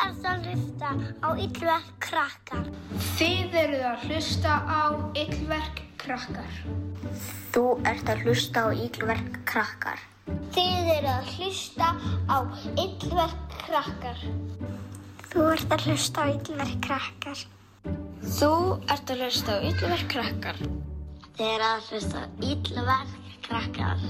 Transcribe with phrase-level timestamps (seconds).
[0.00, 2.68] ert að hlusta á Yllverk krakkar.
[3.18, 4.82] Þið eruð að hlusta á
[5.20, 6.54] Yllverk krakkar.
[7.52, 10.00] Þú ert að hlusta á Yllverk krakkar.
[10.54, 11.90] Þið eru að hlusta
[12.30, 12.38] á
[12.84, 14.24] Yllverk krakkar.
[15.30, 17.44] Þú ert að hlusta á Yllverk krakkar.
[18.38, 18.52] Þú
[18.88, 20.64] ert að hlusta á Yllverk krakkar.
[21.36, 23.14] Þið eru að hlusta á Yllverk
[23.44, 24.08] krakkar.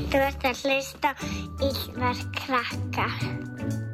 [0.00, 1.20] Þú ert að hlusta á
[1.68, 3.88] Yllverk krakkar.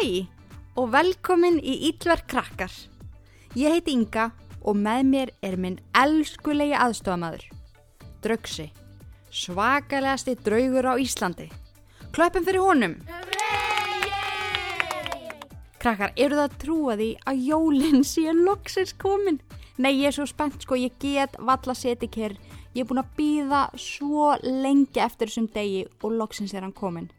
[0.00, 0.24] Hæ
[0.80, 2.72] og velkomin í Íllverk krakkar.
[3.52, 4.30] Ég heiti Inga
[4.64, 7.42] og með mér er minn elskulegi aðstofamæður.
[8.24, 8.70] Draugsi,
[9.28, 11.50] svakalegasti draugur á Íslandi.
[12.16, 12.94] Klöpum fyrir honum.
[15.82, 19.36] Krakkar, eru það að trúa því að jólinn sé loksins komin?
[19.76, 22.38] Nei, ég er svo spennt sko, ég get valla seti kér.
[22.72, 27.10] Ég er búin að býða svo lengi eftir þessum degi og loksins er hann komin.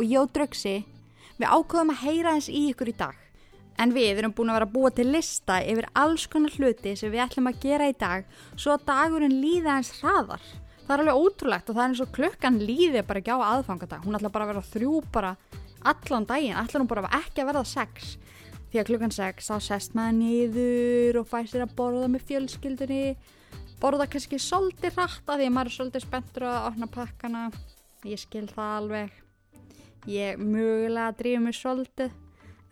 [0.00, 0.80] Og ég og Draugsi,
[1.42, 3.18] við ákveðum að heyra þess í ykkur í dag.
[3.80, 7.12] En við erum búin að vera að búa til lista yfir alls konar hluti sem
[7.12, 10.44] við ætlum að gera í dag svo að dagurinn líða eins hraðar.
[10.82, 14.04] Það er alveg ótrúlegt og það er eins og klukkan líði bara ekki á aðfangadag.
[14.04, 15.32] Hún ætla bara að vera þrjú bara
[15.92, 18.16] allan daginn, ætla hún bara ekki að verða sex.
[18.72, 23.02] Því að klukkan sex þá sest maður niður og fæst sér að borða með fjölskyldunni.
[23.82, 27.42] Borða kannski svolítið hratt að því að maður er svolítið spenntur að opna pakkana.
[28.06, 29.18] Ég skil það alveg.
[30.10, 32.10] Ég mögulega drýfum mig svolítið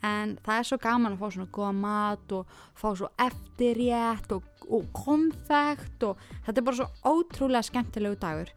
[0.02, 4.46] en það er svo gaman að fá svona góða mat og fá svo eftirrétt og,
[4.66, 8.50] og konfekt og þetta er bara svo ótrúlega skemmtilegu dagur.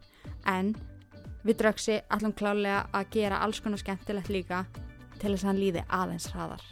[0.50, 0.72] En
[1.44, 4.64] við draugsi allum klálega að gera alls konar skemmtilegt líka
[5.20, 6.64] til þess að hann líði aðeins hraðar.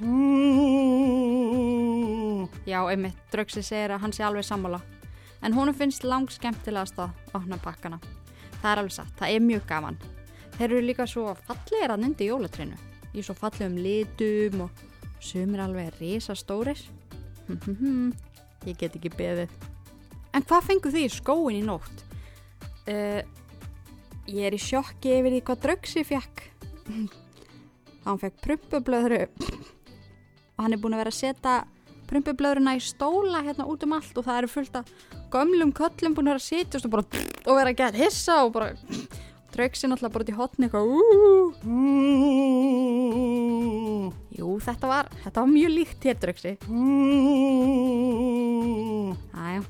[2.66, 4.82] Já, einmitt, draugsi segir að hann sé alveg sammála.
[5.42, 8.00] En honum finnst lang skemmtilegast að opna pakkana.
[8.58, 10.02] Það er alveg satt, það er mjög gaman
[10.62, 12.78] þeir eru líka svo fallegir að nundi jólatreinu
[13.12, 14.82] í svo fallegum litum og
[15.22, 16.78] sumir alveg risa stórir
[18.62, 19.50] ég get ekki beðið.
[20.32, 22.04] En hvað fengu því skóin í nótt?
[22.86, 23.20] Uh,
[24.30, 26.46] ég er í sjokki yfir því hvað draugsi fekk
[28.06, 29.20] hann fekk prumpublöðru
[30.54, 31.56] og hann er búin að vera að setja
[32.10, 34.94] prumpublöðruna í stóla hérna út um allt og það eru fullt af
[35.32, 38.54] gömlum köllum búin að vera að setjast og, bara, og vera að geta hissa og
[38.56, 38.72] bara
[39.52, 40.84] Draugsi náttúrulega bara í hotni eitthvað
[44.32, 46.56] Jú, þetta var, þetta var mjög líkt hér Draugsi
[49.32, 49.62] Æja,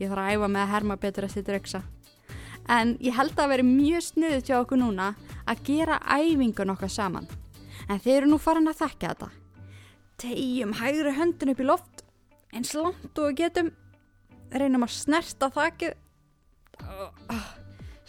[0.00, 1.82] ég þarf að æfa með að herma betur eftir Draugsa
[2.70, 5.10] En ég held að veri mjög snuðið til okkur núna
[5.48, 7.26] að gera æfingun okkar saman.
[7.90, 9.30] En þeir eru nú farin að þekka þetta.
[10.20, 12.04] Tegjum hægri höndin upp í loft
[12.54, 13.72] eins langt og getum.
[14.54, 15.98] Reynum að snerta þakkið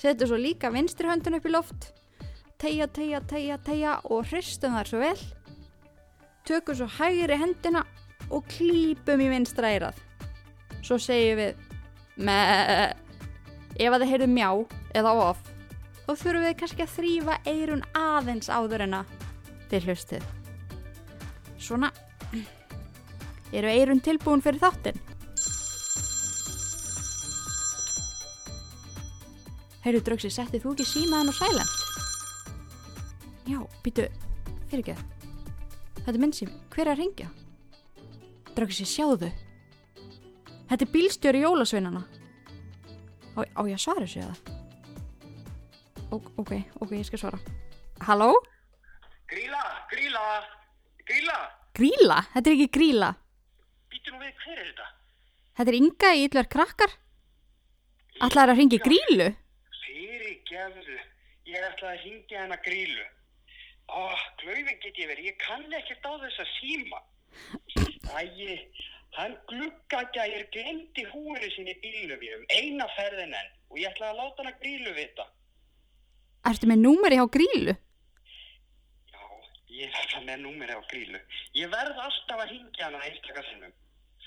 [0.01, 1.91] Settu svo líka vinstri höndun upp í loft.
[2.62, 5.22] Tegja, tegja, tegja, tegja og hristum þar svo vel.
[6.50, 7.85] Tökum svo hægri hendina
[8.34, 10.01] og klípum í vinstra eirað.
[10.81, 11.63] Svo segjum við
[12.22, 12.51] með
[13.78, 14.50] ef að það heyrðu mjá
[14.97, 15.51] eða of
[16.11, 19.13] þá þurfum við kannski að þrýfa eirun aðeins áður en að
[19.72, 20.25] þið hlustið.
[21.61, 21.91] Svona
[23.53, 25.00] eru eirun tilbúin fyrir þáttinn.
[29.81, 31.77] Heyrðu draugsir, settið þú ekki símaðan og silent?
[33.49, 34.05] Já, býtu,
[34.69, 34.95] fyrir ekki
[36.01, 37.29] Þetta er minn sími, hver er að ringja?
[38.53, 39.31] Draugsir, sjáðu
[40.69, 42.03] Þetta er bílstjóri jólasveinana
[43.33, 44.57] Á, á ég að svara þessu eða?
[46.11, 46.53] Ó, ok,
[46.83, 47.41] ok, ég skal svara
[48.05, 48.31] Halló?
[49.31, 50.23] Gríla, gríla,
[51.07, 51.37] gríla,
[51.77, 52.21] Gríla?
[52.35, 53.13] Þetta er ekki gríla
[53.91, 54.89] býtu nú við, hver er þetta?
[55.57, 56.99] Þetta er Inga í Ylvar krakkar
[58.21, 59.31] Ætlaður að ringi grílu?
[60.51, 61.00] Gefðu,
[61.47, 63.03] ég ætlaði að hingja hana grílu.
[63.88, 64.03] Ó,
[64.41, 67.00] glöfin get ég verið, ég kann ekkert á þess að síma.
[68.20, 68.55] Ægi,
[69.16, 74.20] hann gluggagægir glemdi húinu sinni bílnum ég um eina ferðin enn og ég ætlaði að
[74.20, 75.28] láta hana grílu vita.
[76.52, 77.75] Ertu með númeri hjá grílu?
[79.14, 79.23] Já,
[79.78, 81.23] ég alltaf með númeri á grílu.
[81.55, 83.75] Ég verð alltaf að hingja hana einstakar sinnum.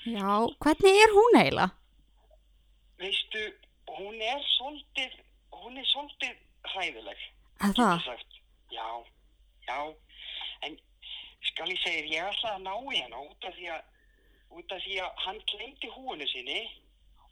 [0.05, 1.69] Já, hvernig er hún eiginlega?
[3.01, 3.45] Veistu,
[3.97, 5.17] hún er svolítið,
[5.65, 6.37] hún er svolítið
[6.71, 7.21] hræðileg.
[7.65, 8.23] Að það?
[8.73, 8.87] Já,
[9.67, 9.77] já,
[10.67, 10.77] en
[11.49, 13.83] skal ég segja, ég ætla að ná hennar út af því að,
[14.55, 16.59] af því að hann glemdi húinu sinni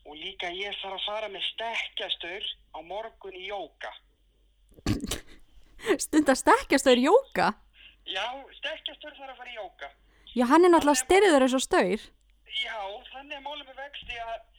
[0.06, 3.92] og líka ég þarf að fara með stekkjastur á morgun í jóka.
[6.06, 7.52] Stund að stekkjast þau jóka?
[8.08, 8.26] Já,
[8.60, 9.90] stekkjastur þarf að fara í jóka.
[10.34, 12.04] Já, hann er náttúrulega styrður eins og staur.
[12.64, 12.78] Já,
[13.14, 14.53] þannig er málið með vexti að að- að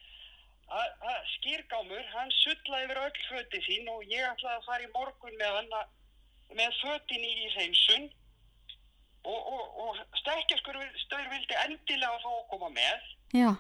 [1.35, 5.53] skýrgámur, hann sullaði yfir öll föti sín og ég ætlaði að fara í morgun með
[5.59, 5.93] hann að-
[6.61, 8.09] með fötin í hreinsun
[9.25, 13.51] og, og, og stekkjaskur stöður vildi endilega fá að koma með Já.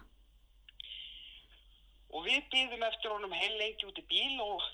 [2.15, 4.67] og við býðum eftir honum heil lengi út í bíl og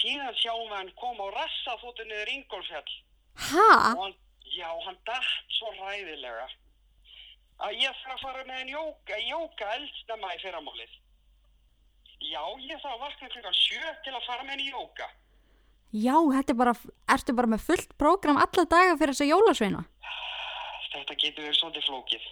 [0.00, 2.92] síðan sjáum við hann koma á rassa þóttu niður Ingolfjall
[3.34, 4.12] Hæ?
[4.54, 6.46] já, hann datt svo ræðilega
[7.64, 10.92] að ég þarf að fara með hann jóka, jóka eldsnama í fyrramálið.
[12.22, 15.08] Já, ég þarf að vakna klukkan sjö til að fara með hann í jóka.
[15.94, 16.74] Já, þetta er bara,
[17.14, 19.84] ertu bara með fullt prógram alla daga fyrir þessa jólasveina?
[20.94, 22.26] Þetta getur verið svolítið flókið.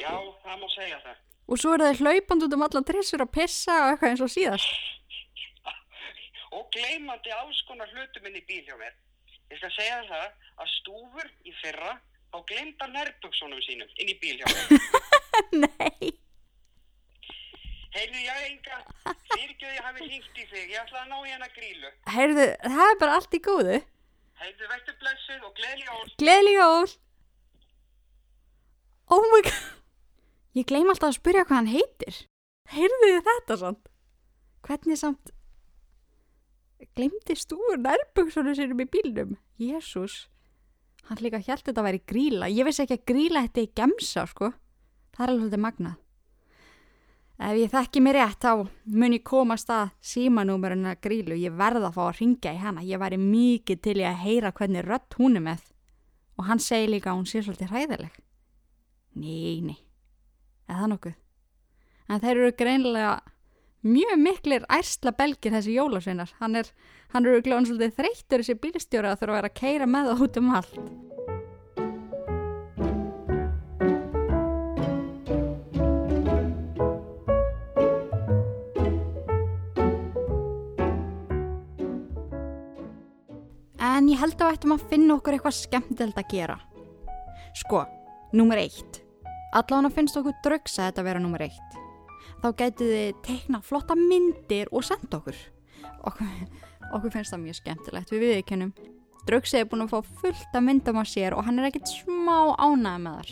[0.00, 0.12] Já,
[0.44, 1.20] það má segja það.
[1.44, 4.32] Og svo eru þeir hlaupand út um allan trissur að pissa og eitthvað eins og
[4.32, 4.72] síðast.
[6.56, 8.96] Og gleymandi alls konar hlutum inn í bíl hjá mér.
[9.52, 10.26] Ég skal segja það
[10.64, 11.96] að stúfur í fyrra
[12.32, 14.86] þá gleymda nærbuksunum sínum inn í bíl hjá mér.
[15.64, 16.14] Nei.
[17.94, 18.78] Heyrðu, já, enga,
[19.64, 20.72] fyrirgjöðu ég hafi hringt í þig.
[20.72, 21.90] Ég ætla að ná hennar grílu.
[22.12, 23.78] Heyrðu, það er bara allt í góðu.
[24.40, 26.10] Heyrðu, verður blessuð og gleðli jól.
[26.20, 26.92] Gleðli jól.
[29.14, 29.64] Oh my god.
[30.54, 32.20] Ég gleym alltaf að spyrja hvað hann heitir.
[32.74, 33.88] Heyrðu þið þetta samt?
[34.64, 35.32] Hvernig samt...
[36.94, 39.36] Glemdi stúr nærbuksunum sinum í bílnum?
[39.58, 40.26] Jésús.
[41.08, 42.50] Hann líka þetta að væri gríla.
[42.52, 44.52] Ég vissi ekki að gríla þetta í gemsa, sko.
[45.14, 46.03] Það er alveg þetta magnað.
[47.34, 51.34] Ef ég þekki mér rétt, þá mun ég komast að símanúmeruna grílu.
[51.34, 52.84] Ég verða að fá að ringja í hana.
[52.86, 55.64] Ég væri mikið til í að heyra hvernig rött hún er með.
[56.38, 58.20] Og hann segi líka að hún sé svolítið hræðileg.
[59.18, 59.78] Nei, nei.
[60.70, 61.16] Eða nokkuð.
[62.10, 63.14] En þeir eru greinilega
[63.84, 66.30] mjög miklir ærsla belgir þessi jólasveinar.
[66.38, 66.70] Hann er,
[67.18, 70.40] eru glóðan svolítið þreyttur þessi bílstjóra að þurfa að vera að keira með það út
[70.40, 70.78] um allt.
[83.94, 86.54] En ég held að við ættum að finna okkur eitthvað skemmtilegt að gera.
[87.54, 87.84] Sko,
[88.34, 88.96] númer eitt.
[89.54, 91.76] Allan að finnst okkur þetta að vera númer eitt.
[92.42, 95.38] Þá gætið þið teikna flotta myndir og senda okkur.
[96.10, 96.32] Okkur,
[96.90, 98.72] okkur finnst það mjög skemmtilegt, við viðkennum.
[99.28, 102.50] Drögsi er búin að fá fullt af myndum á sér og hann er ekkert smá
[102.58, 103.30] ánægð með þar.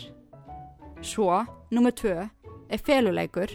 [1.03, 1.27] Svo,
[1.75, 2.15] númer tvö,
[2.71, 3.51] er feluleikur.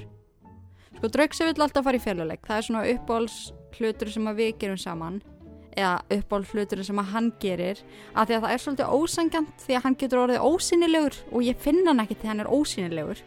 [0.99, 2.45] Sko, Drögsi vill alltaf fara í feluleik.
[2.45, 3.41] Það er svona uppáhalds
[3.79, 5.21] hlutur sem að við gerum saman
[5.79, 7.83] eða uppáhald hlutur sem að hann gerir
[8.15, 11.63] af því að það er svolítið ósangjant því að hann getur orðið ósynilegur og ég
[11.63, 13.23] finna hann ekki því hann er ósynilegur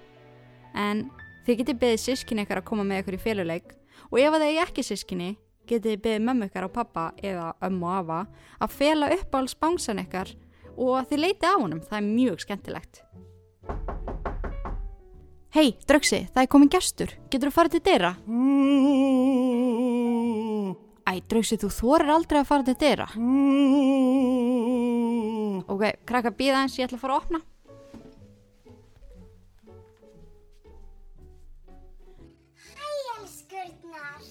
[0.85, 1.05] en
[1.47, 3.73] þið getið beðið sískinni ykkar að koma með ykkur í féluleik
[4.11, 5.31] og ef það er ekki sískinni
[5.69, 8.21] getið þið beðið mömmu ykkar og pappa eða ömmu og afa
[8.61, 10.33] að fela uppáhalds bánsan ykkar
[10.75, 13.01] og að þið leiti á honum, það er mjög skemmtilegt.
[15.51, 18.13] Hei, Drögsi, það er komin gestur, getur þú farið til deyra?
[21.09, 23.07] Æ, Drausi, þú þorir aldrei að fara til dyra.
[25.71, 27.39] Ok, krakka býða eins, ég ætla að fara að opna.
[32.75, 34.29] Hæ, elskurnar.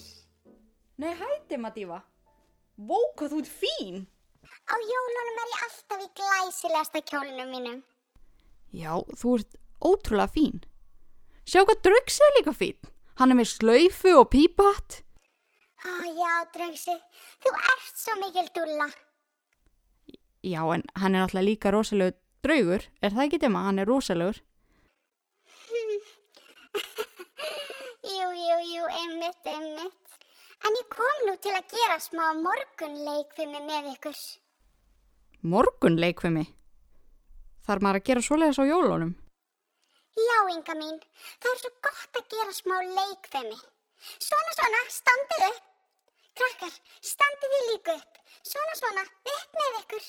[1.01, 2.01] Nei, hætti Matífa.
[2.77, 4.01] Vó, hvað þú ert fín.
[4.71, 7.79] Á jólunum er ég alltaf í glæsilegasta kjólunum mínum.
[8.71, 10.61] Já, þú ert ótrúlega fín.
[11.45, 12.77] Sjá hvað Drausi er líka fín.
[13.19, 15.01] Hann er með slaufu og pípatt.
[15.81, 16.95] Ó, já, Draugsi,
[17.41, 18.87] þú ert svo mikil dúlla.
[20.41, 22.85] Já, en hann er alltaf líka rosalegur draugur.
[23.01, 23.63] Er það ekki tema?
[23.67, 24.37] Hann er rosalegur.
[28.11, 30.15] Jú, jú, jú, einmitt, einmitt.
[30.65, 34.17] En ég kom nú til að gera smá morgunleik fyrir mig með ykkur.
[35.53, 36.49] Morgunleik við mig.
[37.65, 39.13] Þarf maður að gera svoleiðis á jólunum?
[40.17, 40.97] Já, Inga mín,
[41.39, 43.61] það er svo gott að gera smá leik fyrir mig.
[44.17, 45.70] Svona, svona, standið upp.
[46.39, 46.75] Krakkar,
[47.11, 48.19] standið þið líka upp.
[48.51, 50.05] Svona, svona, upp með ykkur.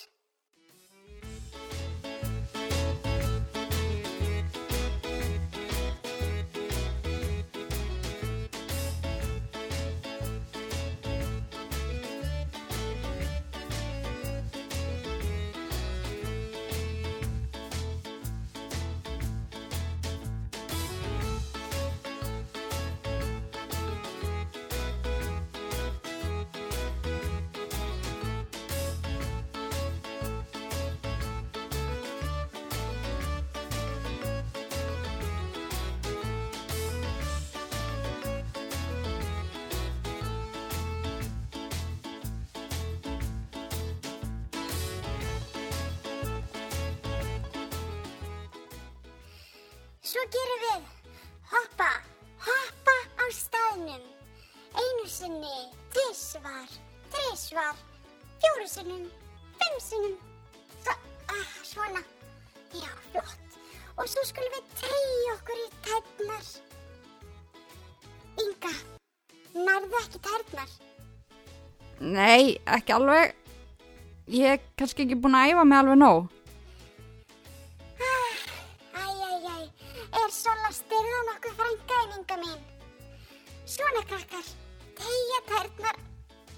[50.12, 50.88] Svo gerum við
[51.48, 51.86] hoppa,
[52.44, 54.02] hoppa á staðnum.
[54.76, 55.60] Einu sinni,
[55.94, 56.74] trísvar,
[57.14, 57.78] trísvar,
[58.42, 59.06] fjóru sinnum,
[59.56, 60.18] fimm sinnum.
[60.82, 60.96] Svo,
[61.32, 62.02] ah, svona.
[62.76, 63.56] Já, flott.
[63.96, 66.52] Og svo skulum við tegja okkur í tærnar.
[68.44, 68.74] Inga,
[69.56, 70.76] nærðu ekki tærnar?
[72.04, 73.32] Nei, ekki alveg.
[74.28, 76.41] Ég er kannski ekki búin að æfa mig alveg nóg.
[81.42, 82.60] Styrðan okkur frænkaðin, Inga mín?
[83.66, 84.46] Svona, krakkar,
[84.96, 85.96] tegja tærnar.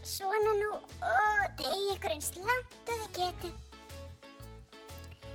[0.05, 3.55] Svona nú, og tegja ykkur eins langt og þið getið.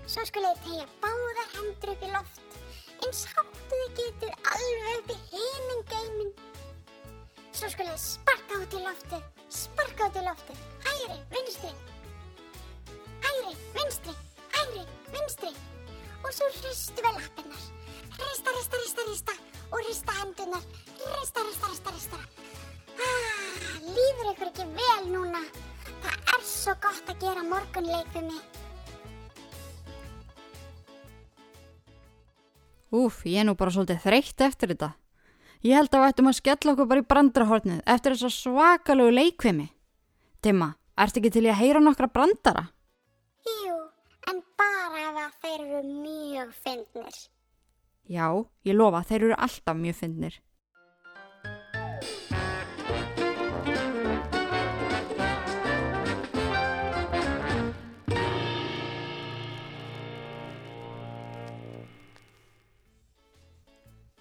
[0.06, 2.60] Svo skulle þið tegja báðar hendur upp í loft,
[3.06, 6.32] eins hátt og þið getið alveg upp í heiminn geimin.
[7.51, 11.74] Svo skulle þið sparka út í loftið, sparka út í loftið, hægri, vinstri,
[13.25, 14.15] hægri, vinstri,
[14.53, 15.53] hægri, vinstri.
[16.20, 17.70] Og svo hristu við lappirnar,
[18.19, 19.33] hrista, hrista, hrista, hrista
[19.69, 20.63] og hrista hendunar,
[20.99, 22.17] hrista, hrista, hrista, hrista.
[22.99, 25.43] Ah, líður ykkur ekki vel núna?
[26.03, 28.41] Það er svo gott að gera morgunleik við mig.
[32.89, 34.93] Úf, ég er nú bara svolítið þreytt eftir þetta.
[35.61, 39.67] Ég held að við ættum að skella okkur bara í brandarahornið eftir þessa svakalögu leikvimi.
[40.41, 42.63] Timma, ertu ekki til í að heyra nokkra brandara?
[43.45, 43.75] Jú,
[44.31, 47.19] en bara ef að þeir eru mjög fyndnir.
[48.09, 48.25] Já,
[48.65, 50.39] ég lofa, þeir eru alltaf mjög fyndnir.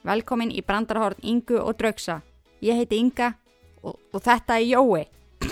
[0.04, 2.21] Velkomin í brandarahorn Ingu og Draugsa.
[2.61, 3.40] Ég heiti Inga
[3.80, 5.09] og, og þetta er Jói.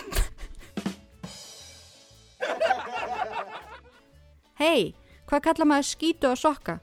[4.61, 4.93] Hei,
[5.25, 6.81] hvað kalla maður skítu og sokka?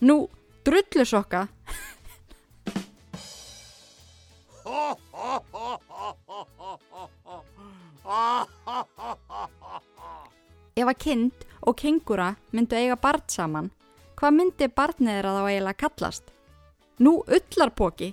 [0.00, 0.32] Nú,
[0.64, 1.46] drullu sokka.
[10.72, 13.70] Ef að kind og kengura myndu eiga barn saman,
[14.16, 16.30] hvað myndi barnið þeirra þá eiginlega kallast?
[17.02, 18.12] Nú, ullarpoki.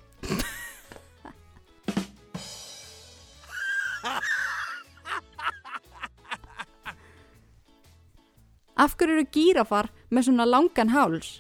[8.80, 11.40] Af hverju eru gírafar með svona langan háls?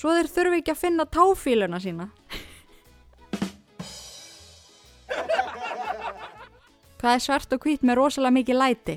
[0.00, 2.06] Svo þeir þurfi ekki að finna táfíluna sína.
[7.00, 8.96] Hvað er svart og hvít með rosalega mikið læti?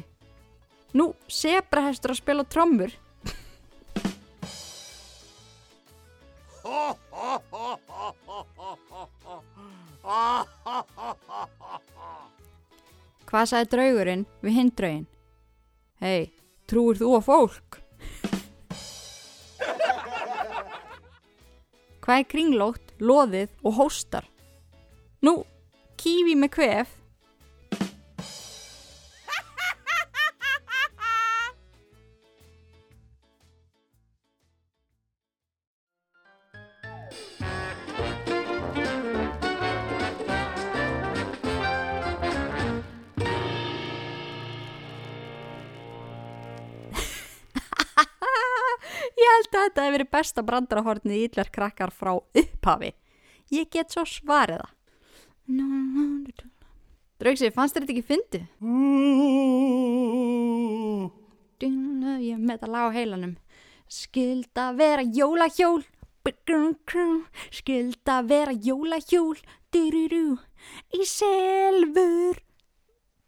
[0.95, 2.95] Nú, sebrahestur að spila trommur.
[13.27, 15.07] Hvað sagði draugurinn við hinn draugin?
[15.99, 16.31] Hei,
[16.69, 17.82] trúir þú á fólk?
[22.03, 24.25] Hvað er kringlótt, loðið og hóstar?
[25.23, 25.37] Nú,
[25.95, 26.89] kífi með kvef.
[49.73, 52.91] Þetta hefur verið besta brandarahornið í Yllar krakkar frá upphafi.
[53.49, 54.69] Ég get svo svarið það.
[57.23, 58.43] Draugsi, fannst þér þetta ekki fyndið?
[62.21, 63.33] Ég þetta lag á heilanum.
[63.89, 65.81] Skilda vera jólahjól.
[67.49, 69.41] Skilda vera jólahjól.
[69.73, 72.37] Í selvur.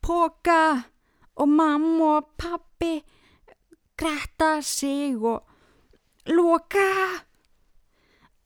[0.05, 0.61] Póka.
[1.41, 3.01] Og mamma og pappi.
[3.97, 5.54] Gretta sig og
[6.32, 6.89] loka.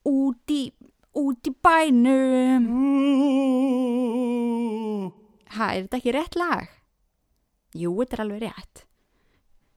[0.10, 0.62] Út í,
[1.20, 2.68] út í bænum.
[5.56, 6.70] Ha, er þetta ekki rétt lag?
[7.78, 8.86] Jú, þetta er alveg rétt.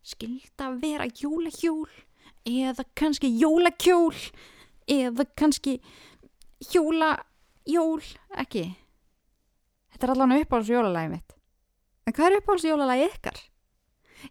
[0.03, 1.91] Skilda vera jólahjól
[2.49, 4.17] eða kannski jólakjól
[4.91, 5.77] eða kannski
[6.73, 8.03] hjóla-jól,
[8.39, 8.65] ekki.
[9.93, 11.37] Þetta er allavega uppáhalds jólalagi mitt.
[12.07, 13.41] En hvað er uppáhalds jólalagi ykkar?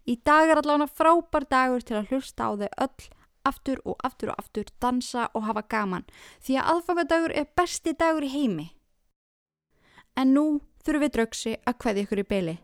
[0.08, 3.10] Í dag er allavega frábær dagur til að hlusta á þau öll
[3.48, 6.06] aftur og aftur og aftur, dansa og hafa gaman
[6.44, 8.68] því að aðfangadagur er besti dagur í heimi.
[10.16, 10.46] En nú
[10.84, 12.58] þurfum við draugsi að kveði ykkur í beili.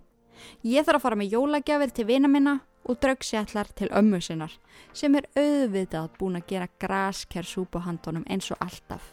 [0.62, 4.54] Ég þarf að fara með jólagjafir til vina minna og draugsi allar til ömmu sinnar
[4.96, 9.04] sem er auðvitað búin að gera graskersúp á handunum eins og alltaf.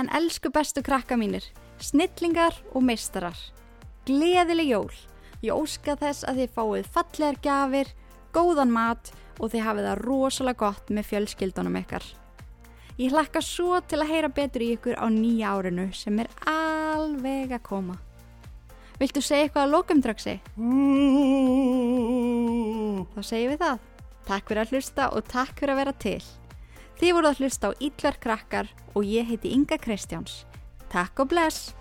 [0.00, 1.44] En elsku bestu krakka mínir,
[1.82, 3.36] snillingar og meistarar,
[4.08, 4.96] gleðileg jól.
[5.44, 7.92] Ég óska þess að þið fáið fallegar gjafir,
[8.36, 12.06] góðan mat og þið hafið það rosalega gott með fjölskyldunum ykkar.
[12.96, 17.52] Ég hlakka svo til að heyra betur í ykkur á nýja árinu sem er alveg
[17.52, 17.96] að koma.
[18.96, 20.34] Viltu segja eitthvað að lókum draugsi?
[23.12, 23.84] Þá segjum við það.
[24.26, 26.22] Takk fyrir að hlusta og takk fyrir að vera til.
[26.96, 30.46] Þið voruð að hlusta á Ítlar krakkar og ég heiti Inga Kristjáns.
[30.88, 31.74] Takk og bless!